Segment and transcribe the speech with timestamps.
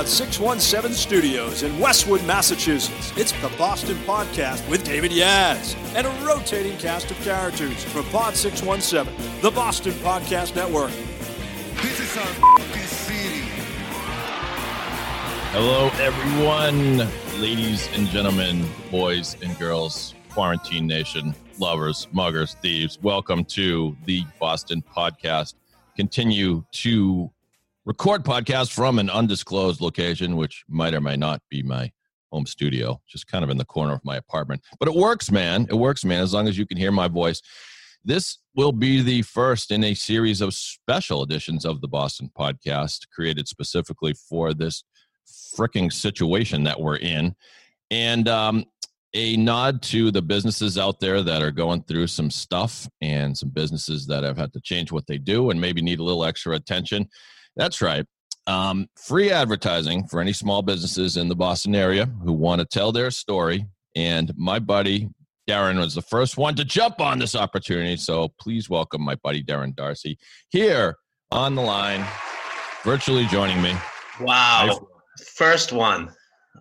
[0.00, 6.10] Pod 617 studios in Westwood, Massachusetts, it's the Boston Podcast with David Yaz and a
[6.24, 10.90] rotating cast of characters from Pod 617, the Boston Podcast Network.
[11.82, 13.44] This is our f***ing city.
[15.52, 17.06] Hello, everyone,
[17.38, 22.98] ladies and gentlemen, boys and girls, quarantine nation, lovers, muggers, thieves.
[23.02, 25.56] Welcome to the Boston Podcast.
[25.94, 27.30] Continue to
[27.84, 31.90] record podcasts from an undisclosed location, which might or might not be my
[32.30, 34.62] home studio, just kind of in the corner of my apartment.
[34.78, 35.66] But it works, man.
[35.68, 37.40] It works, man, as long as you can hear my voice.
[38.04, 43.08] This will be the first in a series of special editions of the Boston Podcast
[43.14, 44.84] created specifically for this
[45.56, 47.34] freaking situation that we're in.
[47.90, 48.64] And um,
[49.12, 53.50] a nod to the businesses out there that are going through some stuff and some
[53.50, 56.54] businesses that have had to change what they do and maybe need a little extra
[56.54, 57.08] attention.
[57.60, 58.06] That's right.
[58.46, 62.90] Um, free advertising for any small businesses in the Boston area who want to tell
[62.90, 63.66] their story.
[63.94, 65.10] And my buddy
[65.46, 67.98] Derron was the first one to jump on this opportunity.
[67.98, 70.16] So please welcome my buddy Derron Darcy
[70.48, 70.96] here
[71.30, 72.02] on the line,
[72.82, 73.74] virtually joining me.
[74.20, 74.88] Wow.
[75.36, 76.08] First one.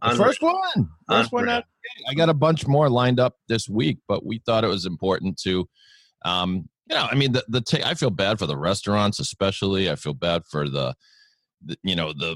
[0.02, 0.90] The first one.
[1.08, 1.64] First one out.
[2.10, 5.40] I got a bunch more lined up this week, but we thought it was important
[5.44, 5.66] to,
[6.26, 9.90] um, you know, I mean, the the I feel bad for the restaurants, especially.
[9.90, 10.96] I feel bad for the,
[11.64, 12.36] the you know, the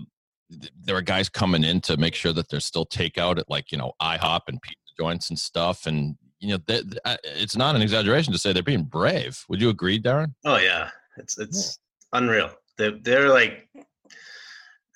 [0.81, 3.77] there are guys coming in to make sure that there's still takeout at like you
[3.77, 7.81] know IHOP and pizza joints and stuff, and you know, they, they- it's not an
[7.81, 9.39] exaggeration to say they're being brave.
[9.49, 10.33] Would you agree, Derron?
[10.45, 10.89] Oh yeah.
[11.17, 11.79] It's it's
[12.11, 12.49] unreal.
[12.77, 13.67] They're they're like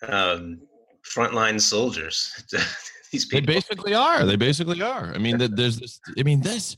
[0.08, 0.60] um
[1.04, 2.32] frontline soldiers.
[3.12, 3.46] These people.
[3.48, 4.26] They basically are.
[4.26, 5.14] They basically are.
[5.14, 6.02] I mean, th- there's this.
[6.20, 6.76] I mean, this.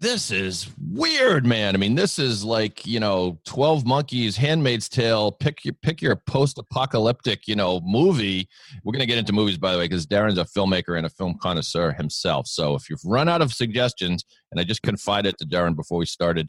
[0.00, 1.74] This is weird, man.
[1.74, 5.30] I mean, this is like you know, Twelve Monkeys, Handmaid's Tale.
[5.30, 8.48] Pick your pick your post-apocalyptic, you know, movie.
[8.82, 11.36] We're gonna get into movies, by the way, because Derron's a filmmaker and a film
[11.42, 12.46] connoisseur himself.
[12.46, 16.06] So if you've run out of suggestions, and I just confided to Derron before we
[16.06, 16.48] started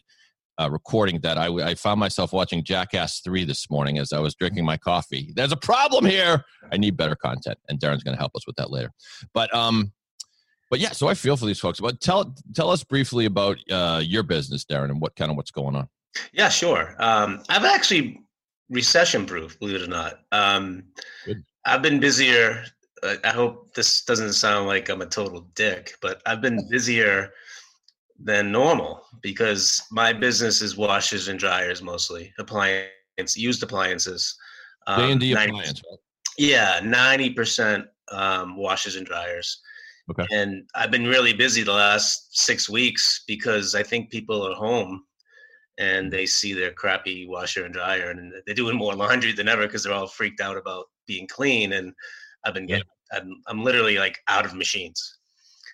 [0.58, 4.36] uh, recording that I, I found myself watching Jackass 3 this morning as I was
[4.36, 5.34] drinking my coffee.
[5.36, 6.44] There's a problem here.
[6.72, 8.92] I need better content, and Derron's going to help us with that later.
[9.34, 9.92] But um,
[10.72, 11.82] but yeah, so I feel for these folks.
[11.82, 15.52] But tell tell us briefly about uh, your business, Derron, and what kind of what's
[15.52, 15.90] going on.
[16.32, 16.96] Yeah, sure.
[16.98, 18.22] Um, I've actually
[18.70, 20.20] recession proof, believe it or not.
[20.32, 20.86] Um,
[21.66, 22.64] I've been busier.
[23.04, 27.32] Uh, I hope this doesn't sound like I'm a total dick, but I've been busier
[28.18, 34.38] than normal because my business is washers and dryers mostly, appliance used appliances.
[34.88, 35.82] J and D 90 Appliance.
[35.92, 36.00] right?
[36.38, 39.62] Yeah, ninety percent um, washers and dryers.
[40.12, 40.26] Okay.
[40.32, 45.04] And I've been really busy the last six weeks because I think people are home
[45.78, 46.16] and mm-hmm.
[46.16, 49.84] they see their crappy washer and dryer and they're doing more laundry than ever because
[49.84, 51.74] they're all freaked out about being clean.
[51.74, 51.94] And
[52.44, 52.78] I've been Yeah.
[52.78, 55.20] getting, I'm, I'm literally like out of machines.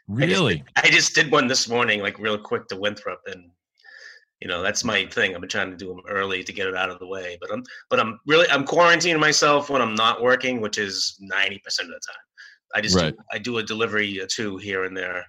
[0.10, 0.64] I just- Really?
[0.78, 3.50] I just did one this morning, like real quick to Winthrop, and
[4.40, 5.34] you know that's my thing.
[5.36, 7.52] I've been trying to do them early to get it out of the way, but
[7.52, 11.90] I'm but I'm really I'm quarantining myself when I'm not working, which is ninety percent
[11.90, 12.22] of the time.
[12.76, 13.14] I just Right.
[13.16, 15.26] do, I do a delivery or two here and there,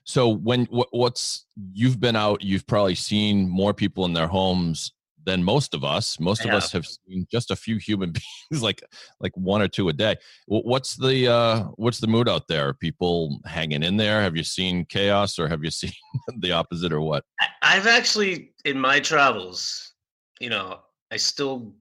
[0.05, 4.93] so when what, what's you've been out, you've probably seen more people in their homes
[5.25, 6.19] than most of us.
[6.21, 6.57] Most of Yeah.
[6.59, 8.13] us have seen just a few human
[8.51, 8.83] beings, like
[9.21, 10.17] like one or two a day.
[10.47, 12.69] What's the uh, what's the mood out there?
[12.69, 14.23] Are people hanging in there?
[14.23, 15.93] Have you seen chaos, or have you seen
[16.39, 17.25] the opposite, or what?
[17.63, 19.93] I've actually in my travels,
[20.41, 20.81] you know,
[21.11, 21.75] I still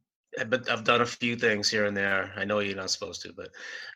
[0.48, 2.32] but I've done a few things here and there.
[2.38, 3.50] I know you're not supposed to, but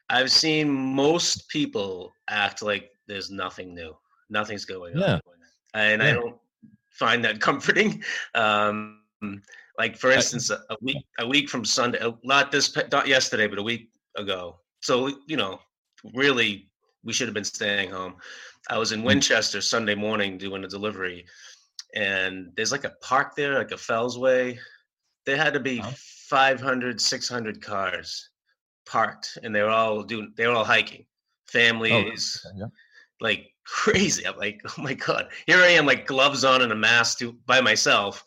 [0.10, 3.96] I've seen most people act like there's nothing new.
[4.30, 5.14] Nothing's going Yeah.
[5.14, 5.22] on.
[5.76, 6.36] And I don't
[6.92, 8.04] find that comforting.
[8.34, 9.05] Um
[9.78, 13.48] like for instance, a, a week a week from Sunday, uh, not this not yesterday,
[13.48, 14.60] but a week ago.
[14.82, 14.96] So,
[15.28, 15.60] you know,
[16.14, 16.70] really
[17.04, 18.16] we should have been staying home.
[18.70, 19.06] I was in Mm.
[19.10, 21.26] Winchester Sunday morning doing a delivery
[21.96, 24.58] and there's like a park there, like a Fellsway.
[25.26, 25.92] There had to be Huh?
[26.30, 28.30] 500, 600 cars
[28.86, 31.06] parked, and they were all doing, they were all hiking,
[31.48, 32.66] families, Oh, yeah.
[33.22, 34.26] like crazy.
[34.28, 37.34] I'm like, oh my god, here I am, like gloves on and a mask, to,
[37.46, 38.24] by myself,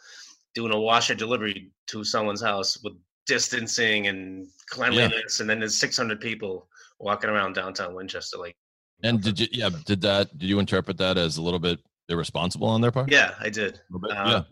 [0.59, 2.95] doing a washer delivery to someone's house with
[3.29, 6.67] distancing and cleanliness, and then there's 600 people
[6.99, 8.57] walking around downtown Winchester, like.
[9.05, 9.47] And did you?
[9.53, 10.37] Yeah, did that?
[10.37, 11.79] Did you interpret that as a little bit
[12.09, 13.09] irresponsible on their part?
[13.13, 13.75] Yeah, I did.
[13.77, 14.17] A little bit?
[14.17, 14.45] Um,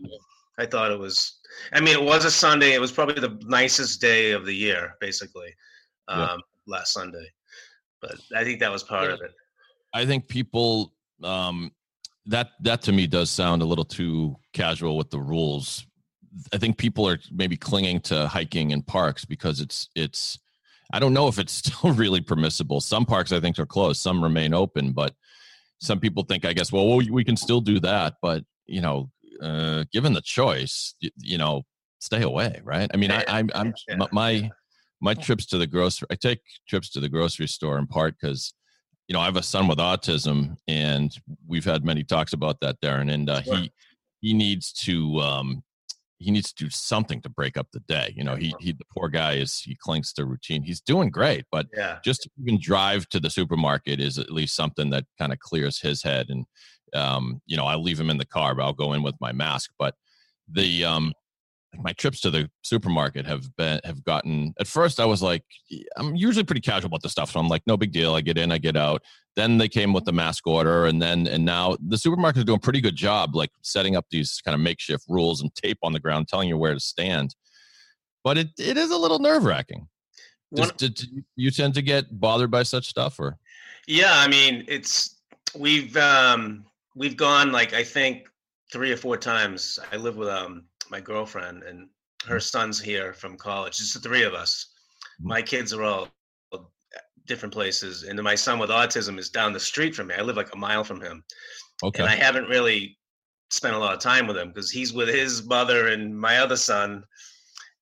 [0.57, 1.39] I thought it was.
[1.73, 2.73] I mean, it was a Sunday.
[2.73, 5.53] It was probably the nicest day of the year, basically,
[6.07, 6.37] um, Yeah.
[6.67, 7.27] last Sunday.
[8.01, 9.15] But I think that was part Yeah.
[9.15, 9.33] of it.
[9.93, 10.93] I think people
[11.23, 11.71] um
[12.27, 15.85] that that to me does sound a little too casual with the rules.
[16.53, 20.39] I think people are maybe clinging to hiking in parks because it's it's
[20.93, 22.81] I don't know if it's still really permissible.
[22.81, 25.13] Some parks I think are closed, some remain open, but
[25.79, 29.09] some people think I guess well we can still do that, but you know,
[29.41, 31.63] uh given the choice, you, you know,
[31.99, 32.89] stay away, right?
[32.93, 34.05] I mean, I I'm, I'm Yeah.
[34.11, 34.51] my
[34.99, 38.53] my trips to the grocery I take trips to the grocery store in part cuz
[39.07, 41.15] you know, I have a son with autism, and
[41.47, 43.09] we've had many talks about that, Derron.
[43.09, 43.55] And uh, Sure.
[43.55, 43.71] he
[44.19, 45.63] he needs to um,
[46.19, 48.13] he needs to do something to break up the day.
[48.15, 50.63] You know, he he the poor guy is he clings to routine.
[50.63, 51.99] He's doing great, but Yeah.
[52.03, 55.79] just to even drive to the supermarket is at least something that kind of clears
[55.79, 56.27] his head.
[56.29, 56.45] And
[56.93, 59.31] um, you know, I leave him in the car, but I'll go in with my
[59.31, 59.71] mask.
[59.77, 59.95] But
[60.49, 61.13] the um,
[61.75, 65.43] my trips to the supermarket have been have gotten at first i was like
[65.97, 68.37] i'm usually pretty casual about the stuff so i'm like no big deal i get
[68.37, 69.01] in i get out
[69.35, 72.57] then they came with the mask order and then and now the supermarket is doing
[72.57, 75.91] a pretty good job like setting up these kind of makeshift rules and tape on
[75.91, 77.35] the ground telling you where to stand
[78.23, 79.87] but it, it is a little nerve-wracking
[80.49, 83.37] One, Does, did you tend to get bothered by such stuff or
[83.87, 84.13] yeah.
[84.13, 85.15] I mean, it's
[85.55, 86.65] we've um
[86.95, 88.27] we've gone like I think
[88.71, 89.79] three or four times.
[89.91, 91.89] I live with um my girlfriend and
[92.25, 93.77] her son's here from college.
[93.77, 94.73] Just the three of us.
[95.21, 95.27] Mhm.
[95.27, 96.11] My kids are all
[97.27, 100.15] different places, and then my son with autism is down the street from me.
[100.15, 101.23] I live like a mile from him.
[101.83, 102.97] okay and I haven't really
[103.51, 106.57] spent a lot of time with him because he's with his mother and my other
[106.57, 107.03] son,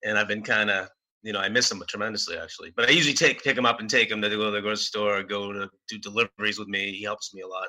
[0.04, 0.90] and I've been kind of,
[1.24, 2.72] you know, I miss him tremendously actually.
[2.76, 4.84] But I usually take pick him up and take him to go to the grocery
[4.84, 6.92] store, or go to do deliveries with me.
[6.92, 7.68] He helps me a lot.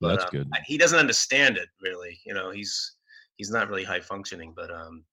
[0.00, 2.20] Well, But, that's um, good He doesn't understand it really.
[2.26, 2.95] You know, he's
[3.36, 5.04] he's not really high functioning, but um,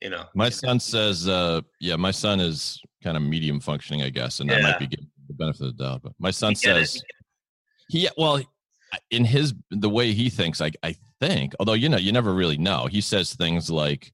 [0.00, 4.08] you know, my son says uh yeah my son is kind of medium functioning i
[4.08, 6.58] guess and that might be giving the benefit of the doubt but my son it,
[6.58, 7.00] says you
[7.88, 8.40] He well,
[9.10, 11.54] in his the way he thinks, I I think.
[11.58, 12.86] Although you know, you never really know.
[12.86, 14.12] He says things like,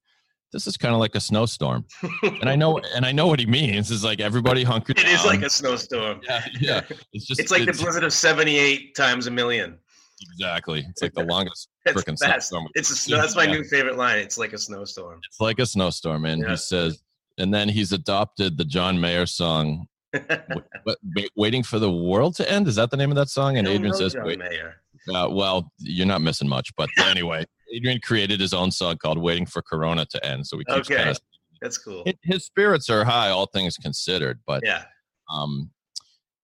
[0.52, 1.84] "This is kind of like a snowstorm,"
[2.22, 3.90] and I know, and I know what he means.
[3.90, 5.06] Is like everybody hunkered down.
[5.06, 6.20] it is like a snowstorm.
[6.28, 6.80] yeah, yeah.
[7.12, 9.78] It's just It's like the blizzard of '78 times a million.
[10.20, 10.84] Exactly.
[10.88, 12.68] It's like the longest freaking snowstorm.
[12.74, 13.16] It's a snow.
[13.16, 13.52] That's my Yeah.
[13.52, 14.18] new favorite line.
[14.18, 15.20] It's like a snowstorm.
[15.28, 16.50] It's like a snowstorm, and Yeah.
[16.50, 17.02] he says,
[17.38, 19.86] and then he's adopted the John Mayer song.
[20.12, 20.20] "Wa-
[20.86, 23.58] wa- wait- waiting for the world to end is that the name of that song
[23.58, 24.76] and adrian says John wait Mayer.
[25.14, 27.44] Uh, well, you're not missing much, but anyway,
[27.74, 30.96] Adrian created his own song called "Waiting for Corona to End," so we keep Okay.
[30.96, 31.18] kind of
[31.60, 32.04] That's cool.
[32.22, 34.40] his spirits are high, all things considered.
[34.46, 34.84] But Yeah.
[35.32, 35.70] um,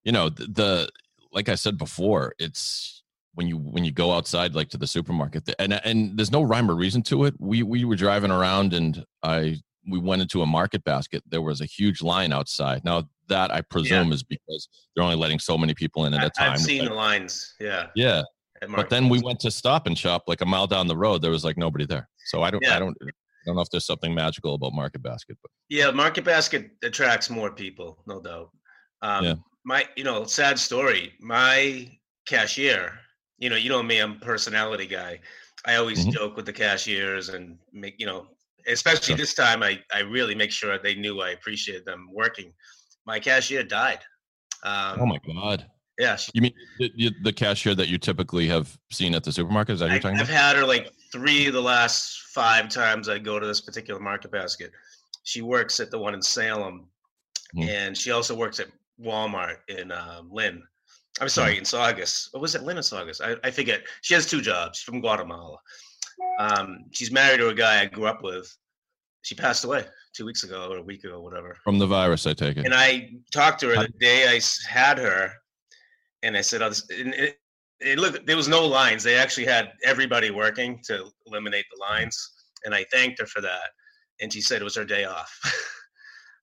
[0.05, 0.91] you know, the, the
[1.33, 3.03] like I said before, it's
[3.35, 6.71] when you when you go outside, like to the supermarket, and and there's no rhyme
[6.71, 7.35] or reason to it.
[7.39, 9.57] We we were driving around, and I
[9.89, 11.23] we went into a market basket.
[11.27, 12.85] There was a huge line outside.
[12.85, 16.31] Now that I presume is because they're only letting so many people in at a
[16.31, 16.53] time.
[16.53, 17.55] I've seen Like, the lines.
[17.59, 17.87] Yeah.
[17.95, 18.23] yeah,
[18.69, 21.23] but then we went to Stop and Shop like a mile down the road.
[21.23, 22.09] There was like nobody there.
[22.27, 22.77] So I don't, Yeah.
[22.77, 23.11] I don't, I
[23.47, 27.51] don't know if there's something magical about Market Basket, but Yeah, Market Basket attracts more
[27.51, 28.51] people, no doubt.
[29.03, 29.35] Um, Yeah.
[29.65, 31.15] My, you know, sad story.
[31.21, 31.91] My
[32.27, 32.99] cashier,
[33.39, 35.21] you know, you know me, I'm a personality guy.
[35.65, 36.13] I always Mhm.
[36.13, 38.29] joke with the cashiers and make, you know,
[38.67, 39.17] especially Sure.
[39.17, 42.53] this time, I, I really make sure they knew I appreciated them working.
[43.07, 44.01] My cashier died.
[44.63, 45.71] Um, oh my god!
[45.99, 49.75] Yeah, she, You mean the, the cashier that you typically have seen at the supermarket?
[49.75, 50.41] Is that I, you're talking I've about?
[50.41, 54.31] had her like three of the last five times I go to this particular market
[54.33, 54.73] basket.
[55.25, 56.89] She works at the one in Salem,
[57.53, 57.63] Hmm.
[57.63, 58.69] and she also works at
[59.01, 60.63] Walmart in um, Lynn.
[61.21, 62.29] I'm sorry, in Saugus.
[62.33, 63.21] What was it, Lynn or Saugus?
[63.21, 63.83] I, I forget.
[64.03, 65.59] She has two jobs She's from Guatemala.
[66.39, 68.53] Um, she's married to a guy I grew up with.
[69.23, 71.57] She passed away two weeks ago or a week ago, whatever.
[71.65, 72.65] From the virus, I take it.
[72.67, 75.31] And I talked to her the day I had her,
[76.23, 77.39] and I said, oh, this, and it,
[77.81, 79.03] it looked, there was no lines.
[79.03, 82.33] They actually had everybody working to eliminate the lines.
[82.65, 83.71] And I thanked her for that.
[84.21, 85.31] And she said it was her day off.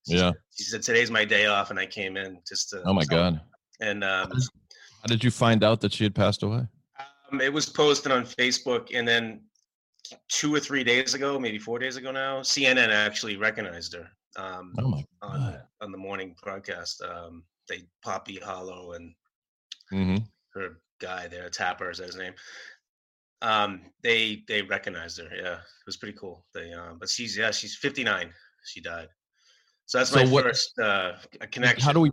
[0.07, 0.31] She Yeah.
[0.31, 1.69] said- She said, today's my day off.
[1.69, 2.81] And I came in just to.
[2.87, 3.39] Oh my God.
[3.81, 4.31] And um,
[5.01, 6.67] How did you find out that she had passed away?
[7.31, 8.89] um, it was posted on Facebook.
[8.93, 9.41] And then
[10.29, 14.07] two or three days ago, maybe four days ago now, CNN actually recognized her.
[14.35, 15.61] Um, Oh my on, God.
[15.81, 19.13] on the morning broadcast, um, they Poppy Harlow and
[19.89, 20.17] hmm
[20.53, 22.33] her guy there, Tapper is that his name.
[23.41, 25.29] Um, they they recognized her.
[25.35, 26.45] Yeah, it was pretty cool.
[26.53, 28.31] They um, but she's yeah, she's 59.
[28.65, 29.07] She died.
[29.87, 31.13] So that's So my what- first uh
[31.51, 31.83] connection.
[31.83, 32.11] How do we?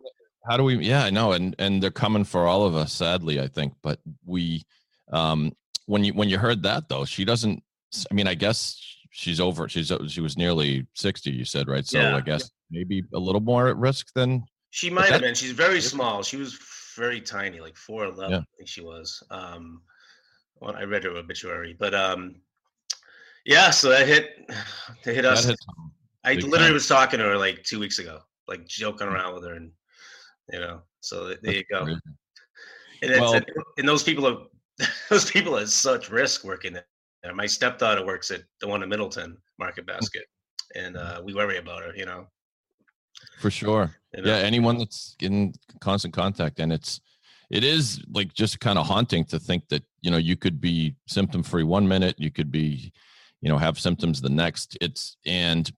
[0.48, 0.76] How do we?
[0.78, 3.74] Yeah, I know, and and they're coming for all of us, sadly, I think.
[3.82, 4.64] But we,
[5.12, 5.52] um,
[5.86, 7.62] when you when you heard that though, she doesn't.
[8.10, 9.68] I mean, I guess she's over.
[9.68, 11.30] She's she was nearly sixty.
[11.30, 12.16] You said right, so Yeah.
[12.16, 14.44] I guess maybe a little more at risk than.
[14.70, 15.34] She might have been.
[15.34, 16.22] She's very small.
[16.22, 16.58] She was
[16.96, 18.30] very tiny, like four eleven.
[18.30, 18.38] Yeah.
[18.38, 19.22] I think she was.
[19.30, 19.82] Um,
[20.60, 22.36] well, I read her obituary, but um,
[23.44, 23.70] yeah.
[23.70, 24.30] So that hit.
[25.04, 25.44] They hit us.
[25.44, 25.58] That hit,
[26.24, 26.72] I literally time.
[26.72, 29.70] was talking to her like two weeks ago, like joking around with her, and
[30.52, 30.82] you know.
[31.00, 31.84] So th- there you go.
[31.84, 32.00] crazy.
[33.02, 33.40] And, it's, Well-
[33.78, 34.38] and those people are
[35.10, 36.84] those people are such risk working there.
[37.34, 40.24] My stepdaughter works at the one in Middleton Market Basket,
[40.74, 41.92] and uh, we worry about her.
[41.94, 42.26] You know.
[43.40, 43.94] for sure.
[44.14, 44.30] you know?
[44.30, 47.00] Yeah, anyone that's in constant contact, and it's
[47.50, 50.94] it is like just kind of haunting to think that you know you could be
[51.06, 52.92] symptom free one minute, you could be,
[53.40, 54.76] you know, have symptoms the next.
[54.80, 55.70] It's and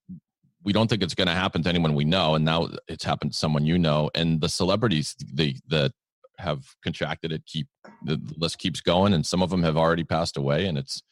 [0.64, 3.32] we don't think it's going to happen to anyone we know, and now it's happened
[3.32, 5.92] to someone you know, and the celebrities they that
[6.38, 7.68] have contracted it keep
[8.04, 11.02] the list keeps going, and some of them have already passed away, and it's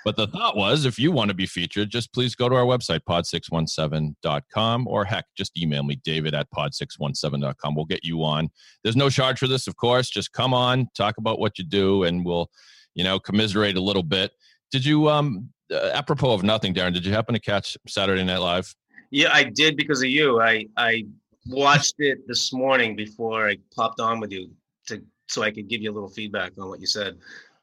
[0.04, 2.64] But the thought was, if you want to be featured, just please go to our
[2.64, 7.74] website, pod617.com, or heck, just email me, david at pod617.com.
[7.74, 8.48] We'll get you on.
[8.82, 10.08] There's no charge for this, of course.
[10.08, 12.50] Just come on, talk about what you do, and we'll,
[12.94, 14.32] you know, commiserate a little bit.
[14.70, 18.38] Did you, um, uh, apropos of nothing, Derron, did you happen to catch Saturday Night
[18.38, 18.74] Live?
[19.10, 20.40] Yeah, I did because of you.
[20.40, 21.04] I I
[21.50, 24.50] watched it this morning before I popped on with you
[24.88, 27.18] to so I could give you a little feedback on what you said.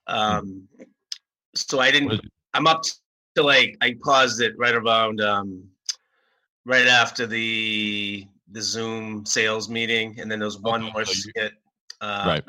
[0.08, 0.67] Um,
[1.56, 2.22] so I didn't.
[2.53, 2.84] I'm up
[3.36, 5.63] to like I paused it right around um,
[6.65, 11.12] right after the the Zoom sales meeting, and then there was one Okay, more so
[11.12, 11.53] you- skit.
[12.01, 12.44] Um, Right.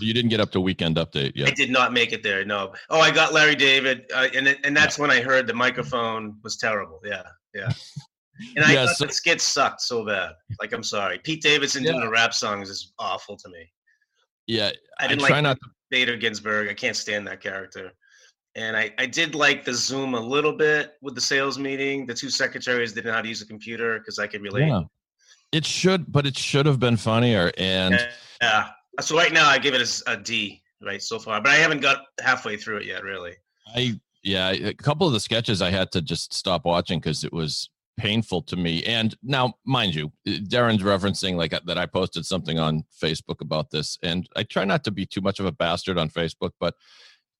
[0.00, 2.44] You didn't get up to weekend update yeah I did not make it there.
[2.46, 2.72] No.
[2.88, 6.56] Oh, I got Larry David, uh, and and that's when I heard the microphone was
[6.56, 7.00] terrible.
[7.04, 7.22] Yeah,
[7.54, 7.68] yeah.
[8.56, 10.32] And I Yeah, thought so- the skit sucked so bad.
[10.60, 13.70] Like I'm sorry, Pete Davidson doing the rap songs is awful to me.
[14.46, 15.68] Yeah, I I, didn't try like not to.
[15.90, 16.68] Bader Ginsburg.
[16.68, 17.92] I can't stand that character.
[18.54, 22.06] And I, I did like the Zoom a little bit with the sales meeting.
[22.06, 24.68] The two secretaries didn't know how to use a computer because I could relate.
[24.68, 24.82] Yeah.
[25.52, 27.50] It should, but it should have been funnier.
[27.58, 27.94] And
[28.42, 28.68] Yeah.
[28.98, 31.56] Uh, so right now I give it a a D right so far, but I
[31.56, 33.34] haven't got halfway through it yet, really.
[33.74, 37.32] I, yeah, a couple of the sketches I had to just stop watching because it
[37.32, 38.82] was painful to me.
[38.84, 43.40] And now, mind you, uh, Derron's referencing like uh, that I posted something on Facebook
[43.40, 46.50] about this, and I try not to be too much of a bastard on Facebook,
[46.60, 46.74] but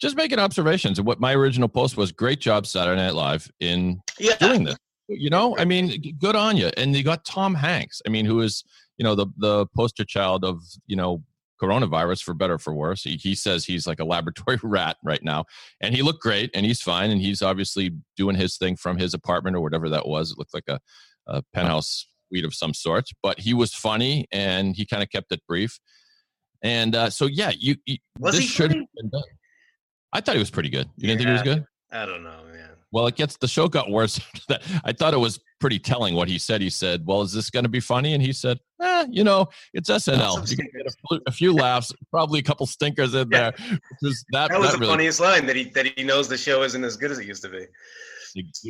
[0.00, 0.98] just making observations.
[0.98, 4.36] And what my original post was: great job, Saturday Night Live, in Yeah.
[4.36, 4.76] doing this.
[5.08, 6.70] You know, I mean, good on you.
[6.76, 8.00] And you got Tom Hanks.
[8.06, 8.64] I mean, who is
[8.98, 11.22] you know the the poster child of you know
[11.62, 13.02] coronavirus for better or for worse.
[13.02, 15.44] He, he says he's like a laboratory rat right now,
[15.80, 19.14] and he looked great, and he's fine, and he's obviously doing his thing from his
[19.14, 20.32] apartment or whatever that was.
[20.32, 20.80] It looked like a,
[21.26, 25.32] a penthouse suite of some sort, but he was funny, and he kind of kept
[25.32, 25.78] it brief.
[26.62, 29.22] And uh, so, yeah, you, you Was this should have been done.
[30.12, 30.88] I thought he was pretty good.
[30.96, 31.64] You didn't think he was good?
[31.90, 32.70] I don't know, man.
[32.92, 34.20] Well, it gets the show got worse.
[34.84, 36.60] I thought it was pretty telling what he said.
[36.60, 39.46] He said, "Well, is this going to be funny?" And he said, "Eh, you know,
[39.72, 40.50] it's SNL.
[40.50, 43.54] You get a, few- a few laughs, probably a couple stinkers in there."
[44.02, 46.36] Was, that, That was that the really funniest line that he that he knows the
[46.36, 47.64] show isn't as good as it used to be.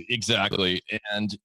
[0.09, 0.83] Exactly.
[1.13, 1.37] And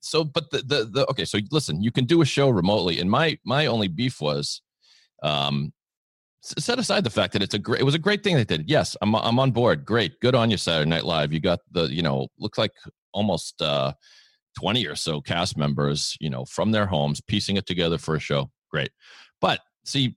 [0.00, 3.00] so, but the, the, the, okay, so listen, you can do a show remotely.
[3.00, 4.60] And my, my only beef was,
[5.22, 5.72] um,
[6.42, 8.68] set aside the fact that it's a great, it was a great thing they did.
[8.68, 9.86] Yes, I'm, I'm on board.
[9.86, 10.20] Great.
[10.20, 11.32] Good on you, Saturday Night Live.
[11.32, 12.72] You got the, you know, looks like
[13.12, 13.94] almost, uh,
[14.58, 18.20] 20 or so cast members, you know, from their homes, piecing it together for a
[18.20, 18.50] show.
[18.70, 18.90] Great.
[19.40, 20.16] But see,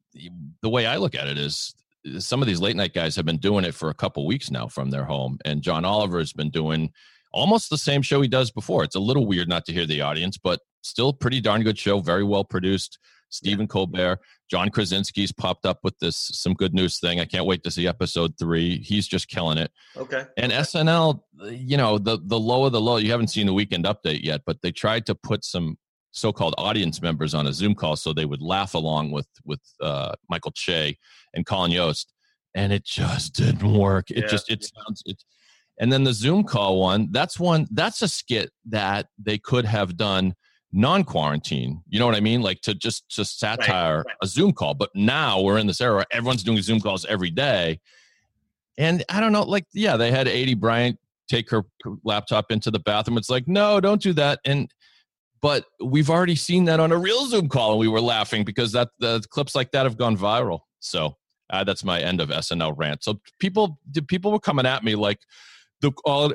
[0.61, 1.75] the way I look at it is
[2.19, 4.67] some of these late night guys have been doing it for a couple weeks now
[4.67, 5.37] from their home.
[5.45, 6.91] And John Oliver has been doing
[7.33, 8.83] almost the same show he does before.
[8.83, 11.99] It's a little weird not to hear the audience, but still pretty darn good show,
[11.99, 12.99] very well produced.
[13.29, 14.19] Stephen Colbert,
[14.49, 17.19] John Krasinski's popped up with this some good news thing.
[17.19, 18.79] I can't wait to see episode three.
[18.79, 19.71] He's just killing it.
[19.95, 20.25] Okay.
[20.37, 21.19] And SNL,
[21.49, 22.97] you know, the the low of the low.
[22.97, 25.77] You haven't seen the weekend update yet, but they tried to put some
[26.11, 30.13] so-called audience members on a Zoom call so they would laugh along with with uh,
[30.29, 30.97] Michael Che
[31.33, 32.13] and Colin Jost,
[32.55, 34.09] and it just didn't work.
[34.09, 34.27] It Yeah.
[34.27, 35.23] just it sounds it.
[35.79, 39.95] And then the Zoom call one, that's one that's a skit that they could have
[39.95, 40.33] done
[40.71, 41.81] non-quarantine.
[41.87, 42.41] You know what I mean?
[42.41, 44.15] Like to just just satire right.
[44.21, 44.73] a Zoom call.
[44.73, 47.79] But now we're in this era, everyone's doing Zoom calls every day.
[48.77, 51.63] And I don't know, like, yeah, they had Aidy Bryant take her
[52.03, 53.17] laptop into the bathroom.
[53.17, 54.39] It's like, no, don't do that.
[54.45, 54.71] And
[55.41, 58.71] but we've already seen that on a real Zoom call, and we were laughing because
[58.71, 60.61] that the clips like that have gone viral.
[60.79, 61.15] So
[61.49, 63.03] uh, that's my end of SNL rant.
[63.03, 65.19] So people, people were coming at me like
[65.81, 65.91] the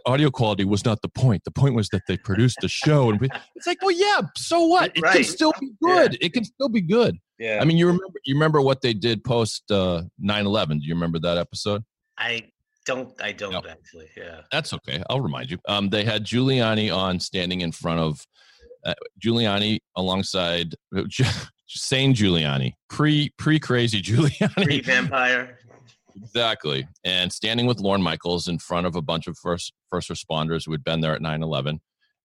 [0.07, 1.43] audio quality was not the point.
[1.45, 4.65] The point was that they produced a show, and we, it's like, well, yeah, so
[4.67, 4.93] what?
[4.95, 6.17] It can still be good.
[6.21, 7.19] It can still be good.
[7.39, 7.59] Yeah.
[7.61, 10.81] I mean, you remember you remember what they did post uh, 9/11?
[10.81, 11.83] Do you remember that episode?
[12.19, 12.51] I
[12.87, 13.21] don't.
[13.21, 13.65] I don't Yep.
[13.69, 14.09] actually.
[14.17, 14.43] Yeah.
[14.53, 15.03] That's okay.
[15.11, 15.59] I'll remind you.
[15.69, 18.25] Um, they had Giuliani on standing in front of
[18.85, 21.03] uh, Giuliani alongside uh,
[21.67, 25.59] sane Giuliani, pre pre crazy Giuliani, Pre vampire.
[26.17, 30.65] Exactly, and standing with Lorne Michaels in front of a bunch of first first responders
[30.67, 31.81] who had been there at 9-11.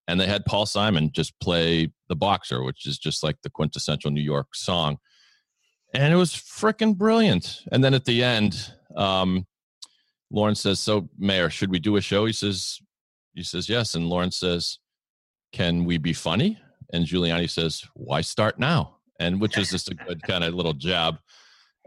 [0.08, 4.10] and they had Paul Simon just play the boxer, which is just like the quintessential
[4.12, 4.98] New York song,
[5.94, 7.64] and it was freaking brilliant.
[7.72, 9.46] And then at the end, um,
[10.32, 12.80] Lorne says, "So, Mayor, should we do a show?" He says,
[13.34, 14.80] "He says yes." And Lorne says,
[15.52, 16.60] "Can we be funny?"
[16.94, 20.74] And Giuliani says, "Why start now?" And which is just a good kind of little
[20.74, 21.20] jab.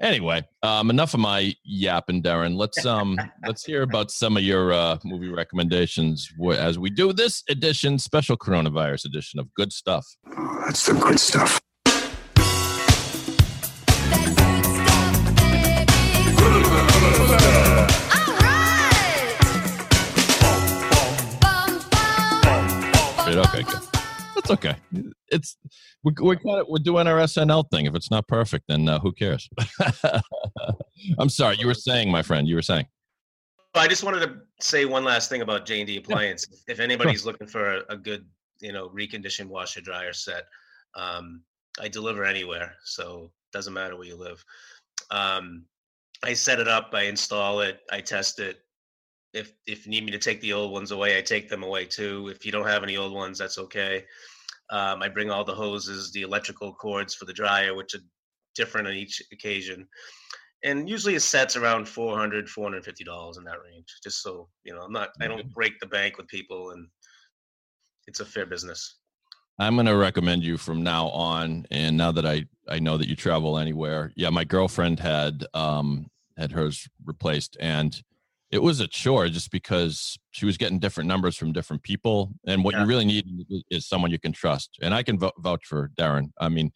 [0.01, 2.57] Anyway, um, enough of my yapping, Derron.
[2.57, 7.43] Let's um, let's hear about some of your uh, movie recommendations as we do this
[7.49, 10.07] edition, special coronavirus edition of Good Stuff.
[10.37, 11.61] Oh, that's the good stuff.
[23.25, 24.00] Great, Okay, good.
[24.51, 25.13] That's okay.
[25.29, 25.57] It's
[26.03, 27.87] we're, we're kind of we're doing our SNL thing.
[27.87, 29.49] If it's not perfect, then uh, who cares?
[31.19, 31.57] I'm sorry.
[31.59, 32.49] You were saying, my friend.
[32.49, 32.87] You were saying.
[33.75, 36.47] I just wanted to say one last thing about J and D Appliance.
[36.67, 38.27] If anybody's looking for a, a good,
[38.61, 40.45] you know, reconditioned washer dryer set,
[40.97, 41.43] um,
[41.81, 44.45] I deliver anywhere, so doesn't matter where you live.
[45.11, 45.65] Um,
[46.23, 48.59] I set it up, I install it, I test it.
[49.33, 51.85] If if you need me to take the old ones away, I take them away
[51.85, 52.29] too.
[52.29, 54.05] If you don't have any old ones, that's okay.
[54.71, 58.01] Um, I bring all the hoses, the electrical cords for the dryer, which are
[58.55, 59.87] different on each occasion
[60.63, 64.83] and usually it sets around 400 450 dollars in that range just so you know
[64.83, 66.87] i'm not i don't break the bank with people and
[68.07, 68.97] it's a fair business
[69.59, 71.67] I'm going to recommend you from now on.
[71.71, 76.07] And now that I I know that you travel anywhere, yeah, my girlfriend had um
[76.39, 78.03] had hers replaced, and
[78.51, 82.33] it was a chore just because she was getting different numbers from different people.
[82.47, 82.83] And what Yeah.
[82.83, 83.27] you really need
[83.71, 84.71] is- someone you can trust.
[84.83, 86.33] And I can vou- vouch for Derron.
[86.41, 86.73] I mean,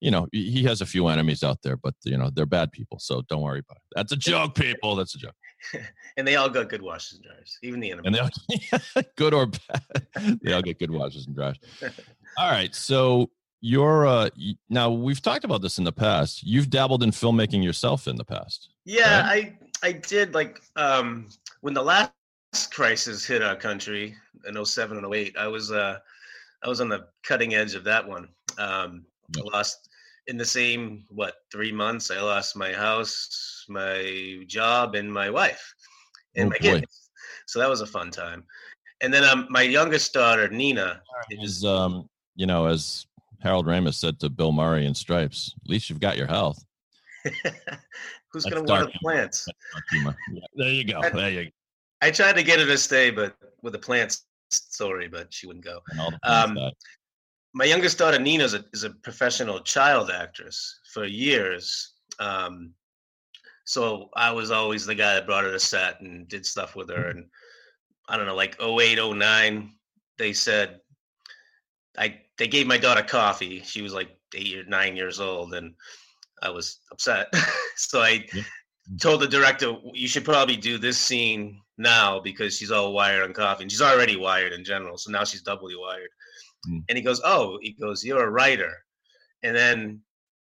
[0.00, 2.98] you know, he has a few enemies out there, but you know they're bad people.
[2.98, 3.82] So don't worry about it.
[3.96, 4.96] That's a joke, people.
[4.96, 5.34] That's a joke.
[6.18, 9.32] and they all got good washers and dryers even the enemy and they all good
[9.32, 9.82] or bad
[10.42, 11.56] they all get good washers and dryers
[12.36, 13.30] all right so
[13.62, 14.28] you're uh
[14.68, 18.24] now we've talked about this in the past you've dabbled in filmmaking yourself in the
[18.26, 21.28] past yeah i i did like um
[21.60, 22.10] when the last
[22.72, 24.14] crisis hit our country
[24.48, 25.98] in 07 and 08 i was uh
[26.64, 28.28] i was on the cutting edge of that one.
[28.58, 29.04] Um.
[29.36, 29.88] I lost
[30.26, 35.74] in the same what three months i lost my house my job and my wife
[36.36, 36.80] and Oh, my boy.
[36.80, 37.10] kids.
[37.46, 38.44] So that was a fun time.
[39.00, 43.06] And then um my youngest daughter nina is um you know as
[43.40, 46.64] harold ramis said to bill murray in stripes at least you've got your health
[48.34, 49.46] who's going to water the plants
[49.92, 50.12] Yeah,
[50.54, 51.50] there you go And- there you go
[52.02, 55.64] I tried to get her to stay, but with the plants story, but she wouldn't
[55.64, 55.80] go.
[55.90, 56.70] And all the plants Um,
[57.54, 61.94] my youngest daughter Nina is a, is a professional child actress for years.
[62.18, 62.74] Um,
[63.64, 66.90] so I was always the guy that brought her to set and did stuff with
[66.90, 67.08] her.
[67.08, 67.24] And
[68.08, 69.72] I don't know, like 08, 09,
[70.18, 70.80] they said
[71.96, 73.62] I they gave my daughter coffee.
[73.62, 75.74] She was like eight or nine years old, and
[76.44, 77.26] I was upset.
[77.76, 78.42] so I Yeah.
[79.00, 83.32] told the director, "You should probably do this scene now because she's all wired on
[83.32, 84.98] coffee, and she's already wired in general.
[84.98, 86.10] So now she's doubly wired."
[86.68, 86.84] Mm.
[86.88, 88.72] And he goes, "Oh," he goes, "You're a writer,"
[89.42, 90.00] and then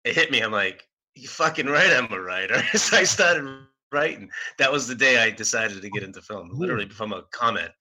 [0.04, 0.42] it hit me.
[0.42, 3.46] I'm like, "You fucking right, I'm a writer." so I started
[3.92, 4.30] writing.
[4.58, 7.72] That was the day I decided to get into film, literally from a comment,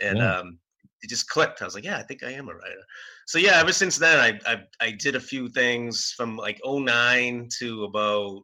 [0.00, 0.36] and Yeah.
[0.38, 0.58] um,
[1.02, 1.62] it just clicked.
[1.62, 2.84] I was like, "Yeah, I think I am a writer."
[3.30, 7.48] So yeah, ever since then, I I, I did a few things from like 09
[7.60, 8.42] to about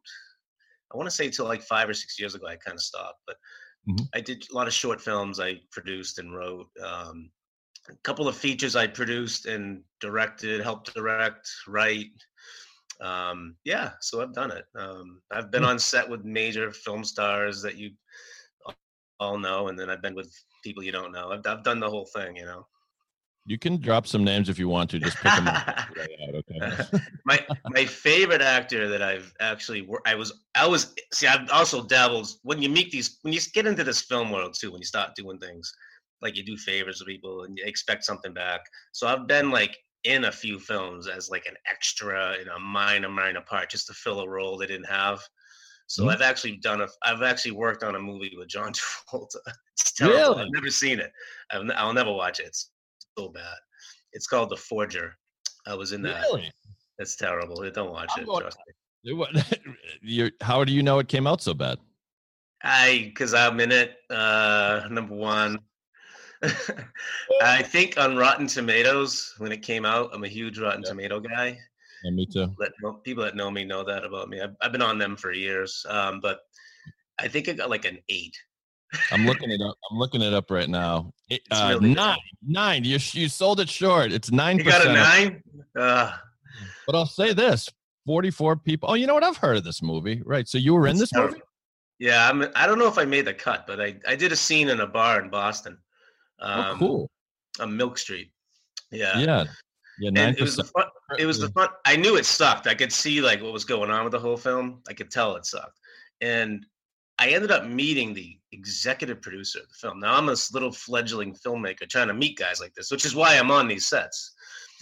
[0.92, 2.46] I want to say till like five or six years ago.
[2.46, 3.36] I kind of stopped, but
[3.86, 4.08] Mhm.
[4.14, 5.40] I did a lot of short films.
[5.40, 6.68] I produced and wrote.
[6.84, 7.32] Um,
[7.90, 12.12] a couple of features I produced and directed, helped direct, write.
[13.00, 14.66] Um, yeah, so I've done it.
[14.76, 15.64] Um, I've been Hmm.
[15.64, 17.90] on set with major film stars that you
[19.18, 21.32] all know, and then I've been with people you don't know.
[21.32, 22.68] I've, I've done the whole thing, you know.
[23.48, 24.98] You can drop some names if you want to.
[24.98, 25.86] Just pick them out,
[26.34, 27.00] okay?
[27.24, 32.28] my my favorite actor that I've actually I was I was see I've also dabbled
[32.42, 35.14] when you meet these when you get into this film world too when you start
[35.14, 35.72] doing things
[36.22, 38.60] like you do favors to people and you expect something back.
[38.92, 43.08] So I've been like in a few films as like an extra in a minor
[43.08, 45.20] minor part just to fill a role they didn't have.
[45.88, 46.14] So Mhm.
[46.14, 48.72] I've actually done a I've actually worked on a movie with John
[49.12, 49.36] Travolta.
[49.74, 50.16] It's terrible.
[50.18, 50.42] Really?
[50.42, 51.12] I've never seen it.
[51.52, 52.46] I've, n- I'll never watch it.
[52.46, 52.70] It's
[53.16, 53.56] so bad.
[54.12, 55.14] It's called The Forger.
[55.66, 56.22] I was in that.
[56.22, 56.50] really?
[56.98, 57.68] It's terrible.
[57.70, 58.26] Don't watch I'm it.
[58.26, 58.58] going- Trust
[59.04, 59.12] me.
[59.12, 59.28] Wa-
[60.02, 61.78] You're, how do you know it came out so bad?
[62.64, 63.96] I because I'm in it.
[64.10, 65.58] Uh, number one.
[67.42, 70.90] I think on Rotten Tomatoes when it came out, I'm a huge Rotten Yeah.
[70.90, 71.58] Tomato guy.
[72.04, 72.54] Yeah, me too.
[72.58, 72.72] Let
[73.04, 74.40] people that know me know that about me.
[74.40, 76.40] I've, I've been on them for years, um, but
[77.18, 78.36] I think it got like an eight.
[79.10, 79.76] I'm looking it up.
[79.90, 81.12] I'm looking it up right now.
[81.28, 81.96] It, uh, really good.
[81.96, 82.84] nine, nine.
[82.84, 84.12] You you sold it short.
[84.12, 85.42] It's nine You got a nine?
[85.76, 86.16] Uh,
[86.86, 87.68] But I'll say this:
[88.06, 88.90] forty-four people.
[88.90, 89.24] Oh, you know what?
[89.24, 90.22] I've heard of this movie.
[90.24, 90.48] Right.
[90.48, 91.40] So you were in this movie?
[91.98, 92.46] Yeah, I'm.
[92.54, 94.80] I don't know if I made the cut, but I I did a scene in
[94.80, 95.78] a bar in Boston.
[96.38, 97.10] Um, oh, cool.
[97.60, 98.30] On Milk Street.
[98.90, 99.18] Yeah.
[99.18, 99.44] Yeah.
[99.98, 100.10] Yeah.
[100.10, 100.84] Nine And it was the fun,
[101.18, 101.68] it was the fun.
[101.86, 102.66] I knew it sucked.
[102.66, 104.82] I could see like what was going on with the whole film.
[104.88, 105.78] I could tell it sucked,
[106.20, 106.66] and
[107.18, 110.00] I ended up meeting the executive producer of the film.
[110.00, 113.36] Now I'm this little fledgling filmmaker trying to meet guys like this, which is why
[113.36, 114.34] I'm on these sets.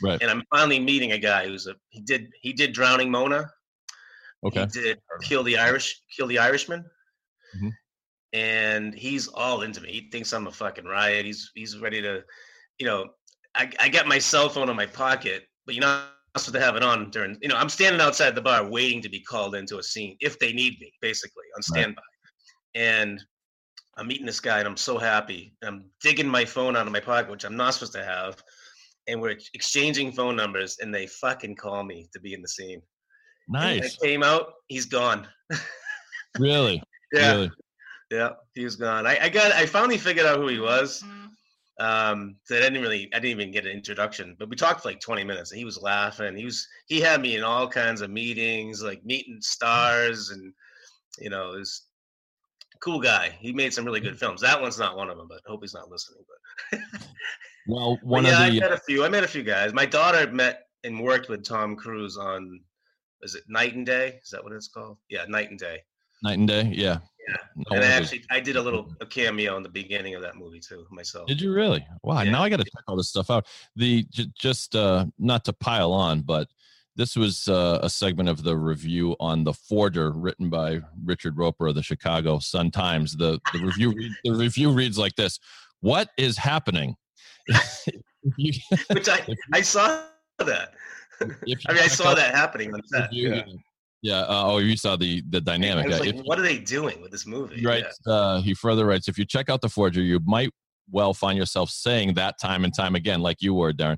[0.03, 0.21] Right.
[0.21, 3.49] And I'm finally meeting a guy who's a he did he did Drowning Mona.
[4.45, 4.61] Okay.
[4.61, 6.85] He did Kill the Irish Kill the Irishman.
[7.57, 7.69] Mm-hmm.
[8.33, 9.93] And he's all into me.
[9.93, 11.25] He thinks I'm a fucking riot.
[11.25, 12.25] He's he's ready to,
[12.79, 13.07] you know,
[13.55, 16.75] I, I got my cell phone in my pocket, but you're not supposed to have
[16.75, 19.79] it on during, you know, I'm standing outside the bar waiting to be called into
[19.79, 22.03] a scene if they need me, basically, on standby.
[22.75, 23.23] And
[23.97, 25.55] I'm meeting this guy and I'm so happy.
[25.63, 28.43] I'm digging my phone out of my pocket, which I'm not supposed to have.
[29.07, 32.81] And we're exchanging phone numbers and they fucking call me to be in the scene.
[33.49, 33.97] And when Nice.
[33.97, 35.29] came out, he's gone.
[36.39, 36.83] Really.
[37.13, 37.33] Yeah.
[37.33, 37.51] Really.
[38.11, 39.07] Yeah, he was gone.
[39.07, 41.03] I, I got I finally figured out who he was.
[41.81, 44.89] Um, so I didn't really I didn't even get an introduction, but we talked for
[44.89, 46.37] like 20 minutes and he was laughing.
[46.37, 50.53] He was he had me in all kinds of meetings, like meeting stars and
[51.19, 51.83] you know, it was
[52.85, 53.35] cool guy.
[53.41, 54.19] He made some really good mm-hmm.
[54.19, 54.41] films.
[54.43, 56.23] That one's not one of them, but I hope he's not listening.
[56.71, 56.81] But,
[57.67, 59.05] Well, but one yeah, I of the uh met a few.
[59.05, 59.73] I met a few guys.
[59.73, 62.61] My daughter met and worked with Tom Cruise on
[63.23, 64.21] is it Knight and Day?
[64.23, 64.99] Is that what it's called?
[65.09, 65.79] Yeah, Knight and Day.
[66.23, 66.71] knight and day.
[66.75, 66.99] Yeah.
[67.27, 67.37] Yeah.
[67.57, 69.03] No and I actually I did a little mm-hmm.
[69.03, 71.27] a cameo in the beginning of that movie too myself.
[71.27, 71.87] Did you really?
[72.03, 72.21] Wow.
[72.21, 72.33] Yeah.
[72.33, 73.47] Now I got to check all this stuff out.
[73.77, 74.07] The
[74.39, 76.49] just uh, not to pile on, but
[76.97, 81.67] this was uh, a segment of the review on the Forger, written by Richard Roeper
[81.69, 83.17] of the Chicago Sun Times.
[83.17, 85.39] The the review read, the review reads like this:
[85.81, 86.95] What is happening?
[88.37, 90.03] Which I I saw
[90.39, 90.73] that.
[91.21, 93.11] I mean, I saw that happening on set.
[93.11, 93.43] review- Yeah.
[94.03, 94.21] yeah.
[94.23, 95.89] uh, oh, you saw the the dynamic.
[95.91, 97.65] like, if- what are they doing with this movie?
[97.65, 97.85] Right.
[97.85, 100.51] writes, uh, he further writes, if you check out The Forger, you might
[100.91, 103.97] well find yourself saying that time and time again, like you were, Derron,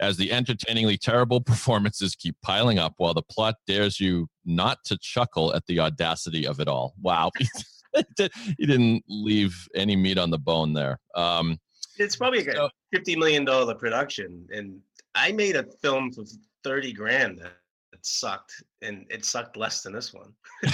[0.00, 4.98] as the entertainingly terrible performances keep piling up while the plot dares you not to
[5.00, 6.94] chuckle at the audacity of it all.
[7.00, 7.30] Wow.
[8.58, 10.98] he didn't leave any meat on the bone there.
[11.14, 11.58] Um,
[11.96, 14.78] It's probably a fifty million dollar production, and
[15.14, 16.24] I made a film for
[16.62, 17.40] thirty grand
[17.90, 20.32] that sucked, and it sucked less than this one.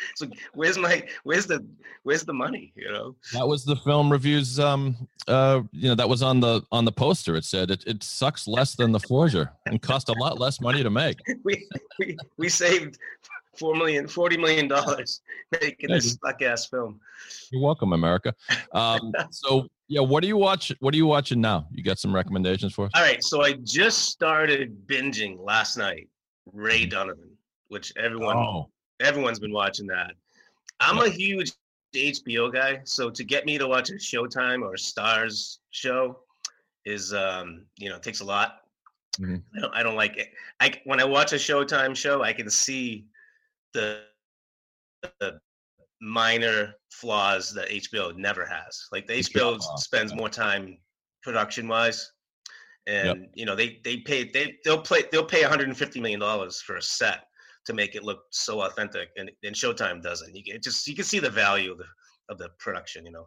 [0.16, 1.64] So where's my where's the
[2.02, 2.72] where's the money?
[2.74, 3.16] You know.
[3.32, 4.58] That was the film reviews.
[4.58, 4.96] Um,
[5.28, 7.36] uh, you know, that was on the on the poster.
[7.36, 10.82] It said it, it sucks less than the Forger and cost a lot less money
[10.82, 11.18] to make.
[11.44, 11.66] we
[11.98, 12.98] we, we saved
[13.60, 15.20] four million, forty million dollars
[15.60, 16.98] making this suck ass film.
[17.52, 18.34] You're welcome, America.
[18.72, 20.72] Um, so yeah, what are you watch?
[20.80, 21.68] What are you watching now?
[21.70, 22.92] You got some recommendations for us?
[22.94, 26.08] All right, so I just started binging last night.
[26.52, 27.30] Ray Donovan,
[27.68, 30.12] which everyone Oh, everyone's been watching that.
[30.80, 31.52] I'm a huge
[31.94, 36.20] HBO guy, so to get me to watch a Showtime or a Starz show
[36.86, 38.62] is um, you know, takes a lot.
[39.18, 39.42] Mhm.
[39.56, 40.28] I don't I don't like it.
[40.60, 43.06] I when I watch a Showtime show, I can see
[43.74, 44.02] the
[45.20, 45.38] the
[46.00, 48.86] minor flaws that HBO never has.
[48.92, 50.78] Like the HBO off, spends more time
[51.22, 52.10] production wise.
[52.86, 56.76] And you know, they they pay they they'll play they'll pay 150 million dollars for
[56.76, 57.24] a set
[57.66, 60.34] to make it look so authentic and, and Showtime doesn't.
[60.34, 61.84] You can just you can see the value of the
[62.30, 63.26] of the production, you know.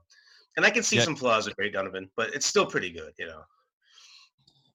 [0.58, 1.04] And I can see Yeah.
[1.04, 3.42] some flaws with Ray Donovan, but it's still pretty good, you know.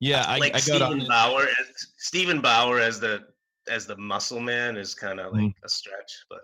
[0.01, 0.93] yeah, I, like I got on.
[0.93, 1.09] Steven.
[1.09, 1.67] Bauer as
[1.99, 3.25] Steven Bauer as the
[3.69, 5.55] as the muscle man is kind of like Mhm.
[5.65, 6.41] a stretch, but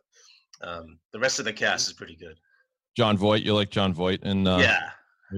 [0.63, 2.39] um the rest of the cast is pretty good.
[2.97, 3.43] Jon Voight.
[3.43, 4.91] You like Jon Voight and uh, yeah.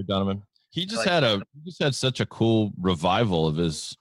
[0.07, 0.43] Donovan?
[0.69, 3.97] He just like had a he just had such a cool revival of his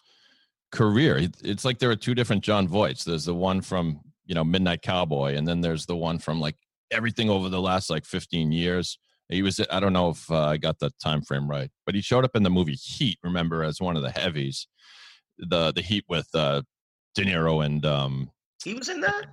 [0.72, 1.28] career.
[1.42, 3.04] It's like there are two different Jon Voights.
[3.04, 6.56] There's the one from you know Midnight Cowboy, and then there's the one from like
[6.90, 8.98] everything over the last like 15 years.
[9.28, 12.00] He was I don't know if uh, I got the time frame right, but he
[12.02, 13.18] showed up in the movie Heat.
[13.24, 14.68] Remember as one of the heavies,
[15.38, 16.62] the the Heat with uh,
[17.16, 18.30] De Niro and um,
[18.62, 19.26] He was in that?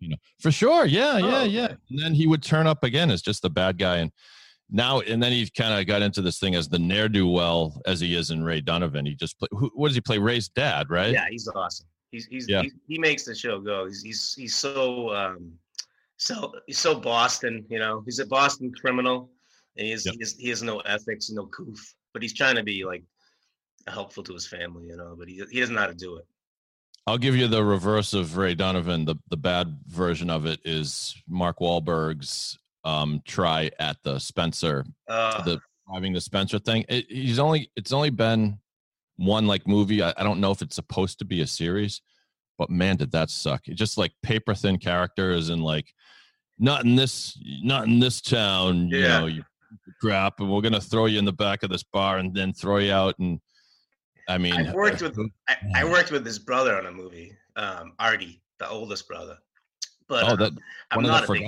[0.00, 1.76] you know for sure yeah yeah Oh, yeah okay.
[1.90, 4.12] and then he would turn up again as just the bad guy and
[4.70, 8.14] now and then he kind of got into this thing as the ne'er-do-well as he
[8.14, 11.12] is in ray donovan he just play who, what does he play ray's dad right
[11.12, 11.86] Yeah, he's awesome.
[12.12, 12.62] He's he's, Yeah.
[12.62, 13.86] he's he makes the show go.
[13.86, 15.52] He's he's he's so um
[16.16, 18.02] so he's so Boston, you know.
[18.06, 19.30] He's a Boston criminal
[19.76, 20.14] and he has Yep.
[20.14, 23.02] he, has, he has no ethics, no coof, but he's trying to be like
[23.88, 26.26] helpful to his family, you know, but he he doesn't know how to do it.
[27.08, 31.16] I'll give you the reverse of ray donovan the, the bad version of it is
[31.28, 35.60] mark Wahlberg's um try at the Spenser Uh, the
[35.92, 36.84] having the Spenser thing.
[36.88, 38.58] It, he's only it's only been
[39.16, 40.02] one like movie.
[40.02, 42.02] I, I don't know if it's supposed to be a series,
[42.58, 43.68] but man, did that suck!
[43.68, 45.86] It just like paper thin characters and like
[46.58, 48.88] not in this not in this town.
[48.88, 49.42] You know, you
[50.00, 52.78] crap, and we're gonna throw you in the back of this bar and then throw
[52.78, 53.18] you out.
[53.18, 53.40] And
[54.28, 57.94] I mean, I've worked with I, I worked with his brother on a movie, um,
[57.98, 59.38] Artie, the oldest brother.
[60.08, 60.58] But oh um,
[60.90, 61.46] I'm not a big.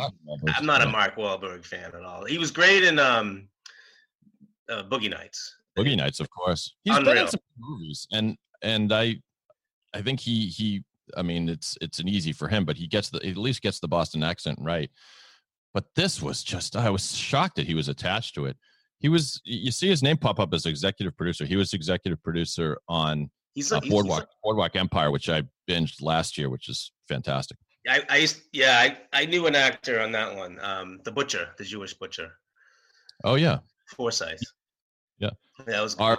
[0.56, 2.24] I'm not a Mark Wahlberg fan at all.
[2.24, 3.48] He was great in um
[4.70, 5.56] uh, Boogie Nights.
[5.78, 6.74] Boogie Nights, of course.
[6.84, 9.16] He's been in some movies, and and I,
[9.94, 10.84] I think he he.
[11.16, 13.80] I mean, it's it's an easy for him, but he gets the at least gets
[13.80, 14.90] the Boston accent right.
[15.72, 18.56] But this was just I was shocked that he was attached to it.
[19.00, 21.44] He was you see his name pop up as executive producer.
[21.44, 26.02] He was executive producer on He's uh, like he's- Boardwalk Boardwalk Empire, which I binged
[26.02, 27.56] last year, which is fantastic.
[27.88, 30.58] I, I used, yeah, I, I knew an actor on that one.
[30.60, 32.30] Um, the butcher, the Jewish butcher,
[33.24, 33.58] Oh yeah,
[33.96, 34.40] Forsyth.
[35.18, 35.30] Yeah.
[35.66, 35.94] that was.
[35.96, 36.18] Our-.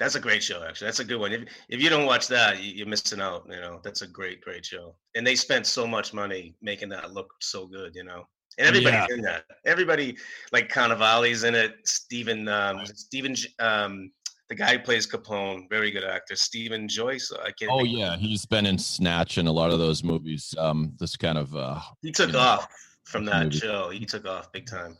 [0.00, 0.86] That's a great show, actually.
[0.86, 1.32] That's a good one.
[1.32, 3.46] If if you don't watch that, you, you're missing out.
[3.48, 4.96] You know, that's a great, great show.
[5.14, 7.94] And they spent so much money making that look so good.
[7.94, 8.24] You know,
[8.58, 9.44] and everybody's in that.
[9.64, 10.16] Everybody
[10.52, 11.76] like Cannavale's in it.
[11.84, 14.10] Stephen, um, Stephen, um,
[14.48, 16.36] the guy who plays Capone, very good actor.
[16.36, 17.32] Stephen Joyce.
[17.32, 17.70] I can't.
[17.72, 20.54] oh yeah, he's been in Snatch and a lot of those movies.
[20.58, 22.66] Um, this kind of uh, He took know, off
[23.04, 23.58] from that movie.
[23.58, 23.90] show.
[23.90, 24.96] He took off big time.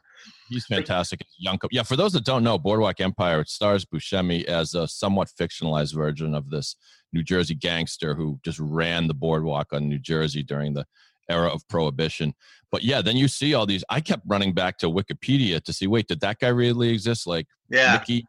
[0.48, 1.20] He's fantastic.
[1.20, 1.82] as Young, yeah.
[1.82, 6.50] For those that don't know, Boardwalk Empire stars Buscemi as a somewhat fictionalized version of
[6.50, 6.76] this
[7.12, 10.84] New Jersey gangster who just ran the boardwalk on New Jersey during the
[11.28, 12.34] era of Prohibition.
[12.70, 13.84] But yeah, then you see all these.
[13.88, 15.86] I kept running back to Wikipedia to see.
[15.86, 17.26] Wait, did that guy really exist?
[17.26, 17.92] Like Yeah.
[17.92, 18.24] Mickey,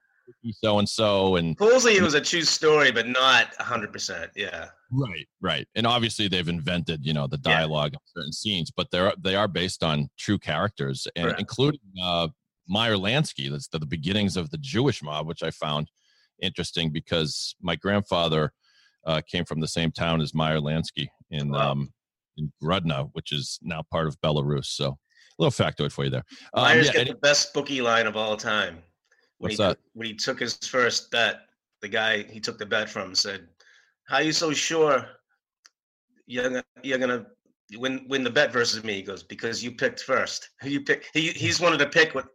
[0.63, 4.29] so and so, and Supposedly it was a true story, but not 100%.
[4.36, 4.69] Yeah.
[4.91, 7.58] Right, right, and obviously they've invented, you know, the Yeah.
[7.58, 11.39] dialogue of certain scenes, but they're they are based on true characters, and Correct.
[11.39, 12.27] including uh,
[12.67, 13.49] Meyer Lansky.
[13.49, 15.89] That's the, the beginnings of the Jewish mob, which I found
[16.41, 18.53] interesting because my grandfather
[19.05, 21.71] uh, came from the same town as Meyer Lansky in Wow.
[21.71, 21.93] um,
[22.38, 24.65] in Grodno, which is now part of Belarus.
[24.65, 26.24] So, a little factoid for you there.
[26.54, 28.76] Um, Myers yeah, got any- the best bookie line of all time.
[29.38, 29.78] When What's he, that?
[29.93, 31.41] When he took his first bet,
[31.82, 33.48] the guy he took the bet from said,
[34.08, 35.06] "How are you so sure
[36.26, 37.26] you're gonna, you're gonna
[37.74, 40.50] win win the bet versus me?" He goes, "Because you picked first.
[40.63, 41.10] You pick.
[41.13, 42.28] He he's wanted to pick what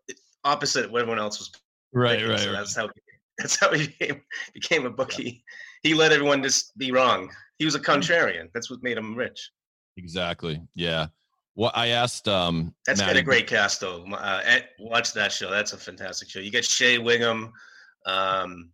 [0.44, 1.50] opposite what everyone else was
[1.92, 2.58] right, picking, right, so right.
[2.58, 2.88] That's how
[3.38, 5.42] that's how he became, became a bookie.
[5.82, 7.30] He let everyone just be wrong.
[7.58, 8.48] He was a contrarian.
[8.52, 9.50] That's what made him rich.
[9.96, 10.60] Exactly.
[10.74, 11.08] Yeah.
[11.56, 12.28] Well, I asked.
[12.28, 14.04] Um, That's Maddie- a great cast though.
[14.06, 15.50] Uh, watch that show.
[15.50, 16.38] That's a fantastic show.
[16.40, 17.52] You get Shea Whigham,
[18.06, 18.70] um,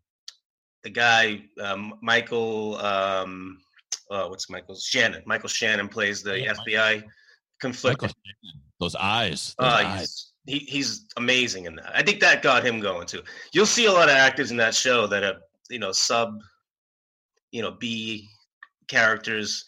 [0.82, 2.76] the guy um, Michael.
[2.76, 3.58] Um,
[4.10, 5.22] uh, what's Michael Shannon?
[5.26, 7.02] Michael Shannon plays the Yeah, FBI
[7.60, 8.02] conflict.
[8.02, 8.14] Michael
[8.78, 9.54] Those eyes.
[9.58, 10.32] Those Uh, eyes.
[10.46, 11.90] he's, he, he's amazing in that.
[11.96, 13.22] I think that got him going too.
[13.52, 16.40] You'll see a lot of actors in that show that are, you know, sub,
[17.50, 18.28] you know, B
[18.86, 19.64] characters.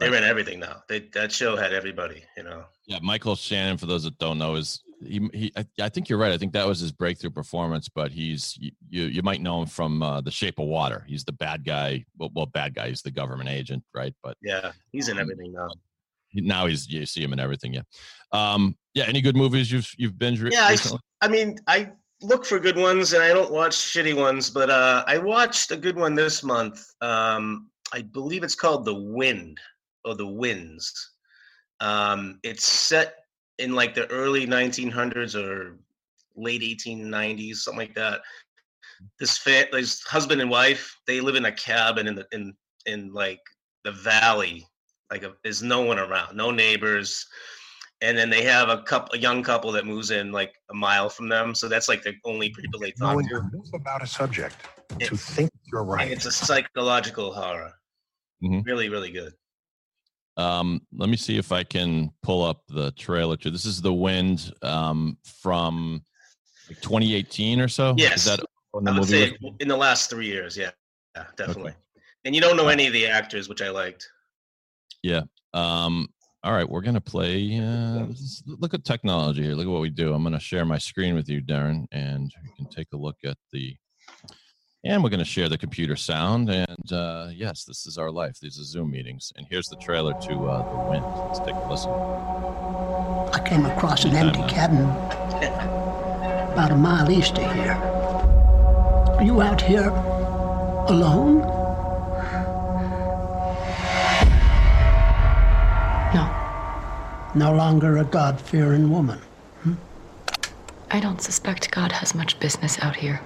[0.00, 0.82] They're in everything now.
[0.88, 2.24] They that show had everybody.
[2.36, 2.64] You know.
[2.86, 3.76] Yeah, Michael Shannon.
[3.76, 5.28] For those that don't know, is he?
[5.34, 6.32] he I, I think you're right.
[6.32, 7.88] I think that was his breakthrough performance.
[7.88, 9.04] But he's you.
[9.04, 11.04] You, might know him from uh, The Shape of Water.
[11.06, 12.06] He's the bad guy.
[12.18, 12.88] Well, well, bad guy.
[12.88, 14.14] He's the government agent, right?
[14.22, 15.68] But Yeah, he's in Um, everything now.
[16.32, 17.74] now he's you see him in everything.
[17.74, 17.82] Yeah.
[18.32, 18.76] Um.
[18.94, 19.04] Yeah.
[19.04, 20.76] Any good movies you've you've binged re- Yeah, I.
[21.20, 21.90] I mean, I
[22.22, 25.76] look for good ones and I don't watch shitty ones, but uh, I watched a
[25.76, 26.86] good one this month.
[27.02, 29.58] Um, I believe it's called The Wind
[30.04, 31.12] or The Winds.
[31.80, 33.14] Um, it's set
[33.58, 35.78] in like the early 1900s or
[36.36, 38.20] late 1890s, something like that.
[39.18, 42.54] This fa- this husband and wife, they live in a cabin in the in
[42.86, 43.40] in like
[43.84, 44.66] the valley.
[45.10, 47.26] Like a, there's no one around, no neighbors
[48.02, 51.08] and then they have a couple, a young couple that moves in like a mile
[51.08, 51.54] from them.
[51.54, 53.42] So that's like the only people they talk to.
[53.74, 54.56] about a subject
[55.00, 56.10] to think you're right.
[56.10, 57.72] it's a psychological horror.
[58.42, 58.64] Mhm.
[58.64, 59.34] Really, really good.
[60.40, 63.92] Um, let me see if I can pull up the trailer to this is the
[63.92, 66.02] wind um from
[66.68, 67.94] like 2018 or so.
[67.98, 68.18] Yes.
[68.18, 68.40] Is that
[68.72, 69.26] on the I would movie?
[69.26, 69.54] say list?
[69.60, 70.70] in the last three years, yeah,
[71.16, 71.74] yeah, definitely.
[72.24, 74.08] And you don't know any of the actors, which I liked.
[75.02, 75.22] Yeah.
[75.54, 76.08] Um,
[76.42, 77.58] all right, we're gonna play.
[77.58, 79.54] Uh, is- look at technology here.
[79.54, 80.14] Look at what we do.
[80.14, 83.36] I'm gonna share my screen with you, Derron, and you can take a look at
[83.52, 83.76] the.
[84.82, 86.48] And we're gonna share the computer sound.
[86.48, 88.40] And uh, yes, this is our life.
[88.40, 89.32] These are Zoom meetings.
[89.36, 91.04] And here's the trailer to uh, the wind.
[91.26, 91.90] Let's take a listen.
[93.32, 94.86] I came across an empty cabin
[96.52, 97.72] about a mile east of here.
[97.72, 99.88] Are you out here
[100.88, 101.40] alone?
[106.14, 107.32] No.
[107.34, 109.20] No longer a God fearing woman.
[110.90, 113.20] I don't suspect God has much business out here.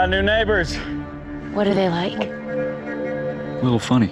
[0.00, 0.76] Got new neighbors.
[1.52, 2.14] What are they like?
[2.24, 4.08] A little funny.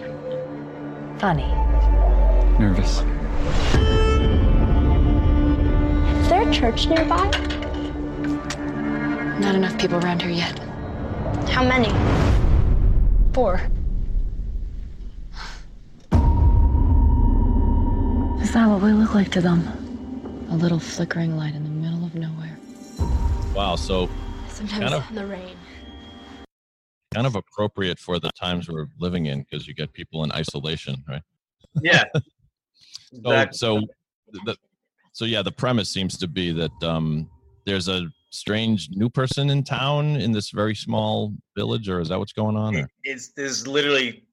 [1.16, 1.46] Funny.
[2.58, 2.98] Nervous.
[6.20, 7.24] Is there a church nearby?
[9.40, 10.58] Not enough people around here yet.
[11.48, 11.88] How many?
[13.32, 13.54] Four.
[18.42, 19.66] Is that what we look like to them?
[20.50, 22.58] A little flickering light in the middle of nowhere.
[23.54, 23.76] Wow.
[23.76, 24.10] So
[24.58, 25.08] Sometimes Kind of.
[25.10, 25.56] in the rain.
[27.18, 31.02] Kind of appropriate for the times we're living in because you get people in isolation,
[31.08, 31.22] right?
[31.82, 32.04] Yeah.
[33.10, 33.56] So, Exactly.
[33.56, 33.80] so,
[34.44, 34.56] the,
[35.14, 37.30] so yeah, the premise seems to be that um,
[37.64, 42.18] there's a strange new person in town in this very small village, or is that
[42.18, 42.76] what's going on?
[42.76, 42.86] Or?
[43.04, 44.26] it's there's literally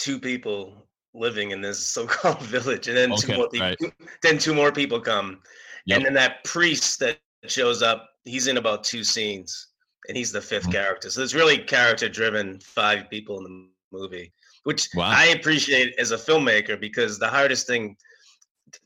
[0.00, 3.68] two people living in this so-called village, and then two more people.
[3.68, 3.78] right.
[4.20, 5.38] Then two more people come,
[5.86, 5.96] Yep.
[5.98, 9.68] and then that priest that shows up, he's in about two scenes,
[10.08, 10.72] and he's the 5th Mhm.
[10.72, 11.10] character.
[11.10, 12.60] So it's really character-driven.
[12.60, 14.32] Five people in the movie,
[14.64, 15.10] which Wow.
[15.10, 17.96] I appreciate as a filmmaker because the hardest thing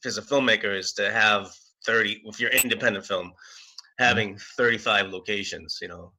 [0.05, 1.53] as a filmmaker is to have
[1.87, 3.33] 30 if you're independent film
[3.99, 6.13] having 35 locations you know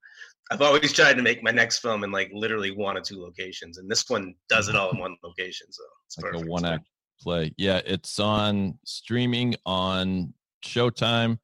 [0.50, 3.78] i've always tried to make my next film in like literally one or two locations
[3.78, 6.66] and this one does it all in one location so it's like perfect a one
[6.66, 6.88] act
[7.22, 7.54] play.
[7.58, 10.34] Yeah, it's on streaming on
[10.66, 11.38] Showtime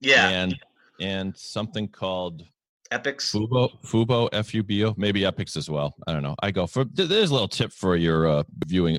[0.00, 0.56] yeah and
[1.00, 2.46] and something called
[2.92, 5.94] Epix Fubo, Fubo, F U B O, maybe Epix as well.
[6.06, 6.36] I don't know.
[6.42, 8.98] I go for there's a little tip for your uh, viewing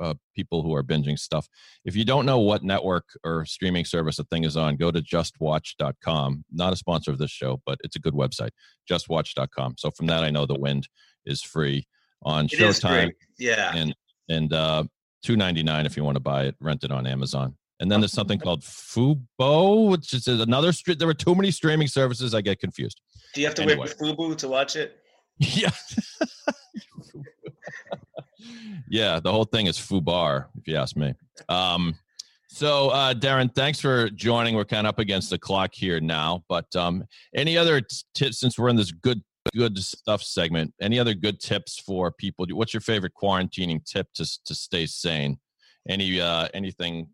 [0.00, 1.48] uh, people who are binging stuff.
[1.84, 5.00] If you don't know what network or streaming service a thing is on, go to
[5.00, 6.44] justwatch.com.
[6.52, 8.50] Not a sponsor of this show, but it's a good website.
[8.90, 9.74] Justwatch.com.
[9.78, 10.88] So from that, I know the wind
[11.26, 11.86] is free
[12.24, 13.94] on it Showtime yeah and
[14.28, 14.84] and uh,
[15.22, 17.56] two ninety nine if you want to buy it, rent it on Amazon.
[17.82, 20.72] And then there's something called Fubo, which is another.
[20.72, 22.32] Str- there were too many streaming services.
[22.32, 23.00] I get confused.
[23.34, 23.88] do you have to anyway.
[24.00, 24.98] wear fubu to watch it
[25.38, 25.68] Yeah.
[28.88, 31.12] yeah, the whole thing is foobar, if you ask me.
[31.48, 31.96] Um,
[32.46, 34.54] so, uh, Derron, thanks for joining.
[34.54, 37.02] We're kind of up against the clock here now, but um,
[37.34, 37.82] any other
[38.14, 39.20] tips since we're in this good
[39.56, 40.72] good stuff segment?
[40.80, 42.46] Any other good tips for people?
[42.52, 45.38] What's your favorite quarantining tip to to stay sane?
[45.88, 47.08] Any uh, anything?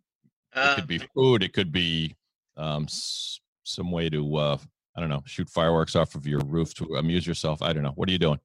[0.58, 1.42] It uh, could be food.
[1.42, 2.16] It could be
[2.56, 4.58] um, s- some way to uh,
[4.96, 7.62] I don't know, shoot fireworks off of your roof to amuse yourself.
[7.62, 7.92] I don't know.
[7.94, 8.40] What are you doing?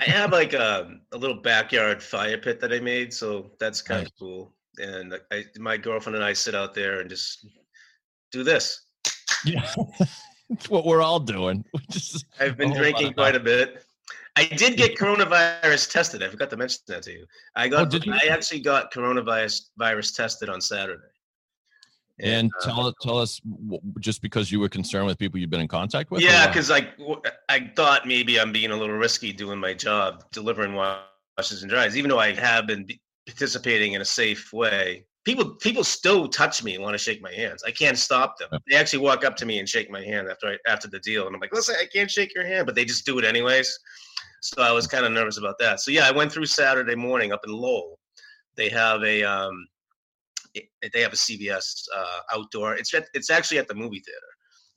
[0.00, 4.00] I have like a, a little backyard fire pit that I made, so that's kind
[4.00, 4.08] Nice.
[4.08, 4.54] of cool.
[4.78, 7.46] And I, my girlfriend and I sit out there and just
[8.32, 8.82] do this.
[9.44, 9.66] Yeah.
[10.50, 11.64] It's what we're all doing.
[11.90, 13.82] Just I've been a whole lot drinking quite a bit.
[14.36, 16.22] I did get coronavirus tested.
[16.22, 17.26] I forgot to mention that to you.
[17.56, 17.92] I got.
[17.92, 18.12] Oh, you?
[18.12, 21.00] I actually got coronavirus virus tested on Saturday.
[22.20, 23.40] And uh, tell tell us
[24.00, 26.22] just because you were concerned with people you've been in contact with.
[26.22, 26.92] Yeah, because I
[27.48, 31.96] I thought maybe I'm being a little risky doing my job, delivering washes and dries,
[31.96, 32.86] even though I have been
[33.26, 35.06] participating in a safe way.
[35.24, 37.64] People people still touch me and want to shake my hands.
[37.66, 38.50] I can't stop them.
[38.68, 41.26] They actually walk up to me and shake my hand after I, after the deal,
[41.26, 43.76] and I'm like, listen, I can't shake your hand, but they just do it anyways.
[44.42, 45.80] So I was kind of nervous about that.
[45.80, 47.98] So yeah, I went through Saturday morning up in Lowell.
[48.56, 49.66] They have a um,
[50.54, 52.76] they have a CVS uh, outdoor.
[52.76, 54.20] It's at, it's actually at the movie theater.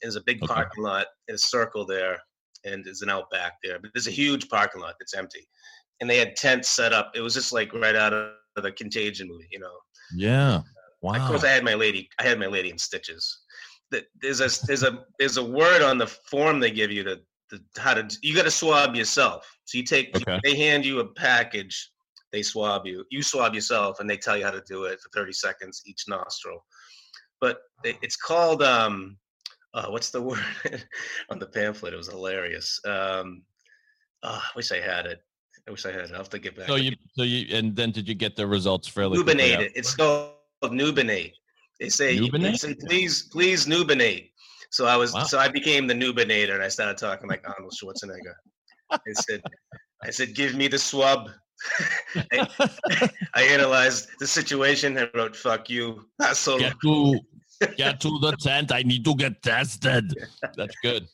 [0.02, 0.54] There's a big Okay.
[0.54, 2.20] parking lot in a circle there,
[2.64, 3.80] and there's an outback there.
[3.80, 5.48] But there's a huge parking lot that's empty,
[6.02, 7.12] and they had tents set up.
[7.16, 8.32] It was just like right out of
[8.64, 9.74] the Contagion movie, you know.
[10.16, 10.62] yeah.
[11.02, 11.14] Wow.
[11.14, 12.10] Of course, I had my lady.
[12.20, 13.40] I had my lady in stitches.
[13.92, 17.18] There's a there's a there's a word on the form they give you to,
[17.52, 19.48] to how to you got to swab yourself.
[19.66, 20.40] So you take Okay.
[20.44, 21.92] they hand you a package,
[22.32, 25.10] they swab you, you swab yourself, and they tell you how to do it for
[25.14, 26.66] 30 seconds each nostril.
[27.40, 29.18] But it- it's called um,
[29.74, 30.40] uh, what's the word
[31.30, 31.94] on the pamphlet?
[31.94, 32.80] It was hilarious.
[32.86, 33.44] Um,
[34.24, 35.20] oh, I wish I had it.
[35.68, 36.12] I wish I had it.
[36.12, 36.68] I'll have to get back.
[36.68, 39.72] so you so you and then did you get the results fairly quickly Nubinate it.
[39.76, 40.32] It's called
[40.64, 41.34] Nubinate.
[41.80, 42.58] They say, they Nubinate?
[42.58, 44.32] say, please, please Nubinate.
[44.72, 45.24] So I was, Wow.
[45.24, 48.34] so I became the Nubinator, and I started talking like Arnold Schwarzenegger.
[48.92, 49.44] I said,
[50.04, 51.30] I said, give me the swab.
[52.32, 52.48] I,
[53.34, 54.98] I analyzed the situation.
[54.98, 57.20] And I wrote, "Fuck you." So Get to
[57.76, 58.72] get to the tent.
[58.72, 60.14] I need to get tested.
[60.56, 61.08] That's good.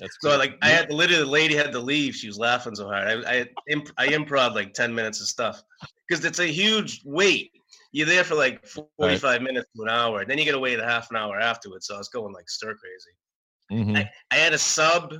[0.00, 0.38] That's So good.
[0.38, 2.14] like I had literally the lady had to leave.
[2.14, 3.24] She was laughing so hard.
[3.26, 5.62] I I, imp- I improv like ten minutes of stuff
[6.08, 7.52] because it's a huge wait.
[7.92, 10.58] You're there for like forty five minutes to an hour, and then you got to
[10.58, 11.86] wait a half an hour afterwards.
[11.86, 13.84] So I was going like stir crazy.
[13.90, 13.96] Mhm.
[13.96, 15.14] I, I had a sub,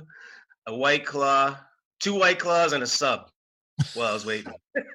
[0.67, 1.57] a white claw,
[1.99, 3.29] two white claws, and a sub
[3.93, 4.53] while I was waiting.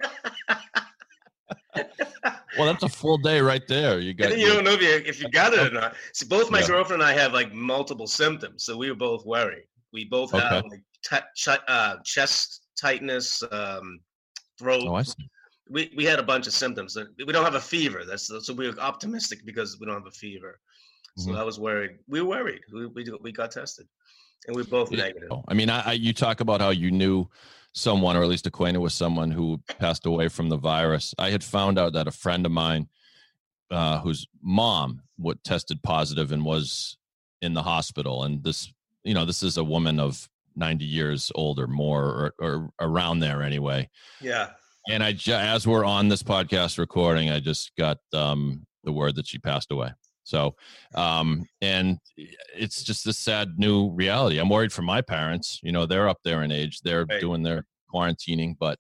[2.59, 4.01] Well, that's a full day right there.
[4.01, 5.95] You got you don't know if you if you got it or not.
[6.13, 6.67] See, both my Yeah.
[6.67, 9.67] girlfriend and I have like multiple symptoms, so we were both worried.
[9.93, 10.83] We both have like
[11.37, 14.01] t- uh, chest tightness, um,
[14.59, 14.83] throat.
[14.89, 15.29] Oh, I see.
[15.71, 16.97] We we had a bunch of symptoms.
[16.97, 18.05] Uh, We don't have a fever.
[18.05, 20.61] That's so we were optimistic because we don't have a fever.
[21.17, 21.39] So Mhm.
[21.39, 21.99] I was worried.
[22.09, 22.63] We were worried.
[22.73, 23.87] We we, we got tested,
[24.49, 25.05] and we both Yeah.
[25.05, 25.31] negative.
[25.47, 27.29] I mean, I, I you talk about how you knew
[27.73, 31.15] someone, or at least acquainted with someone who passed away from the virus.
[31.19, 32.89] I had found out that a friend of mine,
[33.71, 36.97] uh, whose mom what tested positive and was
[37.43, 38.73] in the hospital, and this,
[39.05, 43.21] you know, this is a woman of ninety years old or more, or, or around
[43.21, 43.89] there anyway.
[44.21, 44.51] Yeah.
[44.89, 49.27] And I, as we're on this podcast recording, I just got um, the word that
[49.27, 49.91] she passed away.
[50.31, 50.55] So,
[50.95, 54.39] um, and it's just this sad new reality.
[54.39, 55.59] I'm worried for my parents.
[55.63, 56.81] You know, they're up there in age.
[56.85, 57.21] They're Right.
[57.21, 58.79] doing their quarantining, but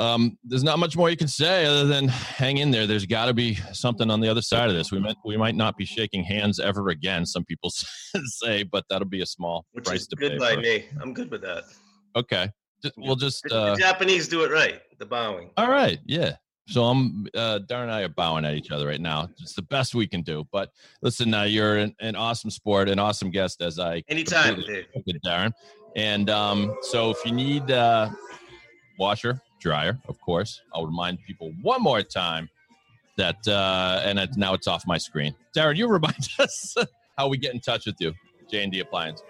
[0.00, 2.86] um, there's not much more you can say other than hang in there.
[2.88, 4.90] There's got to be something on the other side of this.
[4.90, 7.24] We might we might not be shaking hands ever again.
[7.26, 7.70] Some people
[8.24, 10.30] say, but that'll be a small Which price to pay.
[10.30, 10.86] good by me.
[11.00, 11.64] I'm good with that.
[12.16, 12.50] Okay,
[12.82, 13.44] just, we'll just.
[13.50, 14.80] Uh, the Japanese do it right.
[14.98, 15.50] The bowing.
[15.56, 16.36] all right, yeah.
[16.68, 19.28] So I'm uh Derron and I are bowing at each other right now.
[19.40, 20.46] It's the best we can do.
[20.52, 20.70] But
[21.02, 25.52] listen, uh, you're an, an awesome sport, an awesome guest as I Anytime, expected, Derron.
[25.96, 28.10] And um, so if you need uh
[28.98, 32.48] washer, dryer, of course, I'll remind people one more time
[33.16, 35.34] that uh and it, now it's off my screen.
[35.56, 36.76] Derron, you remind us
[37.18, 38.12] how we get in touch with you,
[38.50, 39.22] J and D Appliance.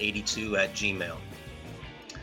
[0.00, 1.16] 82 at Gmail.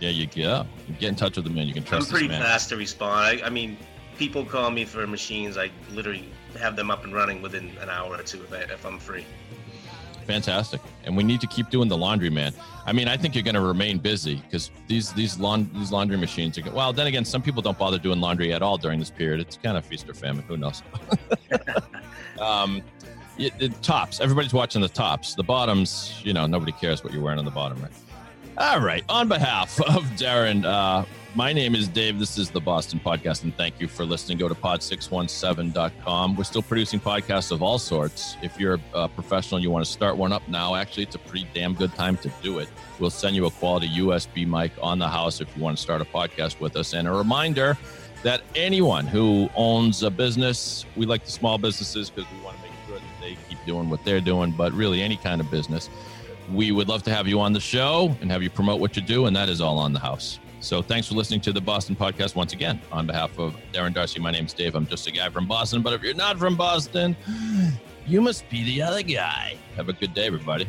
[0.01, 0.66] Yeah, you yeah.
[0.88, 1.68] You get in touch with the man.
[1.68, 2.41] You can trust I'm trust pretty this man.
[2.41, 3.41] fast to respond.
[3.41, 3.78] I, I mean,
[4.18, 5.57] people call me for machines.
[5.57, 6.28] I literally
[6.60, 9.26] have them up and running within an hour or two if, I, if I'm free.
[10.28, 12.53] Fantastic, and we need to keep doing the laundry, man.
[12.86, 16.18] I mean, I think you're going to remain busy because these these laund- these laundry
[16.18, 16.62] machines are.
[16.62, 19.39] go- Well, then again, some people don't bother doing laundry at all during this period.
[19.39, 20.43] It's kind of feast or famine.
[20.47, 20.84] Who knows?
[22.39, 22.81] um,
[23.37, 24.19] it, it, tops.
[24.19, 25.35] Everybody's watching the tops.
[25.35, 27.91] The bottoms, you know, nobody cares what you're wearing on the bottom, right?
[28.57, 29.03] All right.
[29.07, 32.19] On behalf of Derron, uh, my name is Dave.
[32.19, 34.39] This is the Boston Podcast, and thank you for listening.
[34.39, 36.35] Go to pod617.com.
[36.35, 38.35] We're still producing podcasts of all sorts.
[38.41, 41.19] If you're a professional and you want to start one up now, actually, it's a
[41.19, 42.67] pretty damn good time to do it.
[42.99, 46.01] We'll send you a quality USB mic on the house if you want to start
[46.01, 46.93] a podcast with us.
[46.93, 47.77] And a reminder
[48.24, 52.63] that anyone who owns a business, we like the small businesses because we want to
[52.63, 55.89] make sure that they keep doing what they're doing, but really any kind of business,
[56.51, 59.01] we would love to have you on the show and have you promote what you
[59.01, 60.39] do, and that is all on the house.
[60.61, 62.82] So thanks for listening to the Boston podcast once again.
[62.91, 64.76] On behalf of Derron Darcy, my name's Dave.
[64.76, 67.15] I'm just a guy from Boston, but if you're not from Boston,
[68.05, 69.55] you must be the other guy.
[69.78, 70.67] Have a good day, everybody.